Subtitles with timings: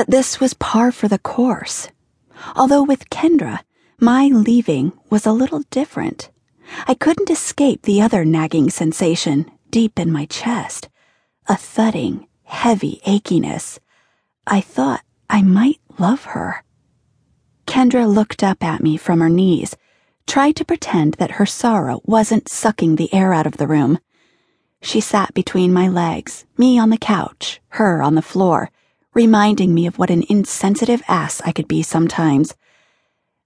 [0.00, 1.88] But this was par for the course.
[2.56, 3.60] Although with Kendra,
[4.00, 6.30] my leaving was a little different.
[6.88, 10.88] I couldn't escape the other nagging sensation deep in my chest
[11.50, 13.78] a thudding, heavy achiness.
[14.46, 16.64] I thought I might love her.
[17.66, 19.76] Kendra looked up at me from her knees,
[20.26, 23.98] tried to pretend that her sorrow wasn't sucking the air out of the room.
[24.80, 28.70] She sat between my legs, me on the couch, her on the floor,
[29.14, 32.54] reminding me of what an insensitive ass I could be sometimes.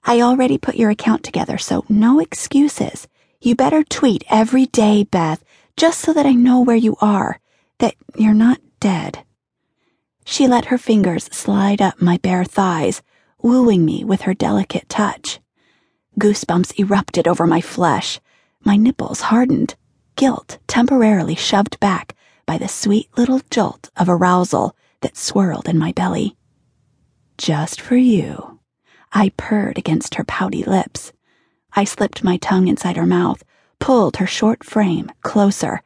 [0.05, 3.09] I already put your account together, so no excuses.
[3.41, 5.43] You better tweet every day, Beth,
[5.77, 7.41] just so that I know where you are,
[7.79, 9.25] that you're not dead.
[10.25, 13.03] She let her fingers slide up my bare thighs,
[13.43, 15.41] wooing me with her delicate touch.
[16.19, 18.21] Goosebumps erupted over my flesh.
[18.63, 19.75] My nipples hardened,
[20.17, 22.15] guilt temporarily shoved back
[22.47, 26.35] by the sweet little jolt of arousal that swirled in my belly.
[27.37, 28.59] Just for you.
[29.13, 31.13] I purred against her pouty lips.
[31.75, 33.45] I slipped my tongue inside her mouth,
[33.79, 35.83] pulled her short frame closer,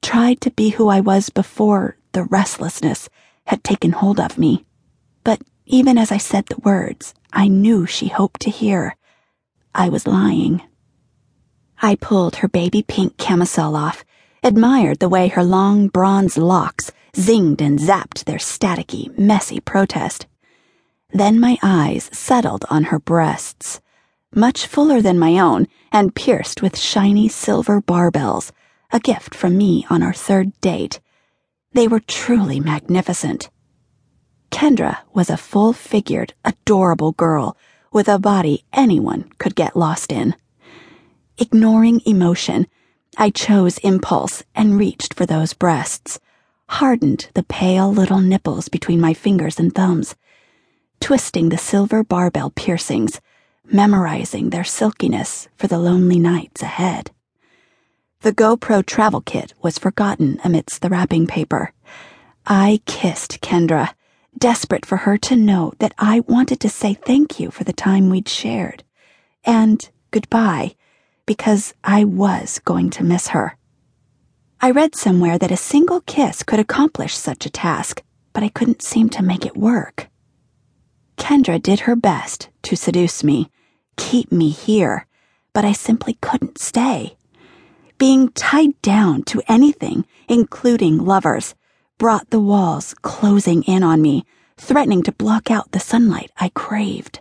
[0.00, 3.10] tried to be who I was before the restlessness
[3.44, 4.64] had taken hold of me.
[5.22, 8.96] But even as I said the words, I knew she hoped to hear.
[9.74, 10.62] I was lying.
[11.82, 14.02] I pulled her baby pink camisole off,
[14.42, 20.26] admired the way her long bronze locks zinged and zapped their staticky, messy protest.
[21.10, 23.80] Then my eyes settled on her breasts,
[24.34, 28.50] much fuller than my own and pierced with shiny silver barbells,
[28.90, 31.00] a gift from me on our third date.
[31.72, 33.50] They were truly magnificent.
[34.50, 37.56] Kendra was a full figured, adorable girl
[37.92, 40.34] with a body anyone could get lost in.
[41.36, 42.66] Ignoring emotion,
[43.18, 46.18] I chose impulse and reached for those breasts
[46.72, 50.14] hardened the pale little nipples between my fingers and thumbs,
[51.00, 53.20] twisting the silver barbell piercings,
[53.66, 57.10] memorizing their silkiness for the lonely nights ahead.
[58.22, 61.74] The GoPro travel kit was forgotten amidst the wrapping paper.
[62.46, 63.92] I kissed Kendra,
[64.38, 68.08] desperate for her to know that I wanted to say thank you for the time
[68.08, 68.82] we'd shared,
[69.44, 70.76] and goodbye,
[71.26, 73.58] because I was going to miss her.
[74.64, 78.00] I read somewhere that a single kiss could accomplish such a task,
[78.32, 80.08] but I couldn't seem to make it work.
[81.16, 83.50] Kendra did her best to seduce me,
[83.96, 85.08] keep me here,
[85.52, 87.16] but I simply couldn't stay.
[87.98, 91.56] Being tied down to anything, including lovers,
[91.98, 94.24] brought the walls closing in on me,
[94.56, 97.18] threatening to block out the sunlight I craved.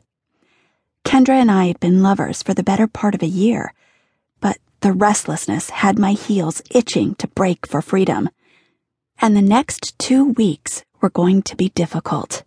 [1.04, 3.74] Kendra and I had been lovers for the better part of a year
[4.82, 8.30] the restlessness had my heels itching to break for freedom.
[9.22, 12.44] And the next two weeks were going to be difficult.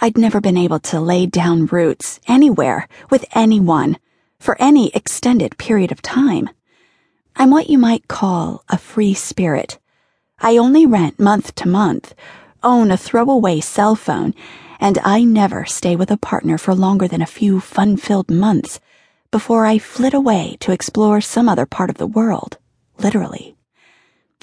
[0.00, 3.98] I'd never been able to lay down roots anywhere with anyone
[4.40, 6.48] for any extended period of time.
[7.36, 9.78] I'm what you might call a free spirit.
[10.40, 12.14] I only rent month to month,
[12.62, 14.34] own a throwaway cell phone,
[14.80, 18.80] and I never stay with a partner for longer than a few fun filled months
[19.32, 22.58] before I flit away to explore some other part of the world,
[22.98, 23.56] literally.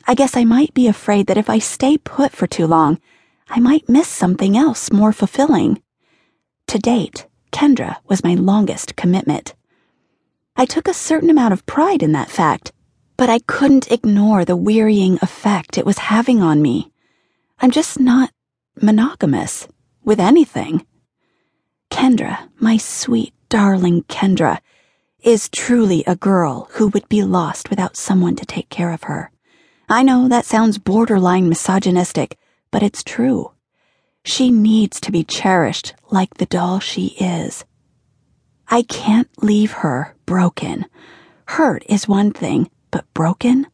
[0.06, 3.00] I guess I might be afraid that if I stay put for too long,
[3.50, 5.82] I might miss something else more fulfilling.
[6.68, 9.54] To date, Kendra was my longest commitment.
[10.56, 12.72] I took a certain amount of pride in that fact,
[13.16, 16.92] but I couldn't ignore the wearying effect it was having on me.
[17.60, 18.32] I'm just not
[18.82, 19.68] monogamous
[20.04, 20.86] with anything.
[21.92, 24.60] Kendra, my sweet, darling Kendra,
[25.22, 29.32] is truly a girl who would be lost without someone to take care of her.
[29.90, 32.38] I know that sounds borderline misogynistic,
[32.72, 33.52] but it's true.
[34.24, 37.66] She needs to be cherished like the doll she is.
[38.70, 40.86] I can't leave her broken.
[41.46, 43.68] Hurt is one thing, but broken?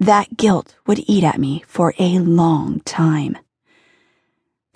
[0.00, 3.38] That guilt would eat at me for a long time.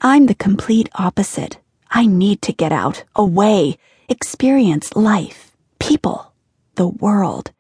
[0.01, 1.59] I'm the complete opposite.
[1.91, 3.79] I need to get out, away,
[4.09, 5.52] experience life
[5.83, 6.33] people,
[6.77, 7.51] the world.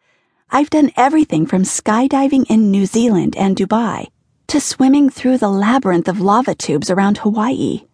[0.48, 4.10] I've done everything from skydiving in New Zealand and Dubai
[4.46, 7.88] to swimming through the labyrinth of lava tubes around Hawaii.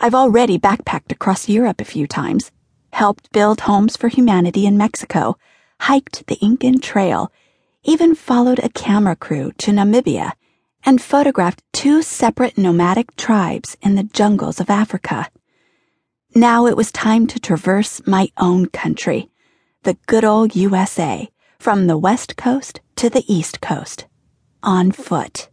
[0.00, 2.50] I've already backpacked across Europe a few times,
[2.92, 5.36] helped build homes for humanity in Mexico,
[5.82, 7.30] hiked the Incan Trail,
[7.84, 10.32] even followed a camera crew to Namibia,
[10.84, 15.30] and photographed two separate nomadic tribes in the jungles of Africa.
[16.34, 19.28] Now it was time to traverse my own country
[19.84, 24.06] the good old USA, from the West Coast to the East Coast,
[24.62, 25.48] on foot.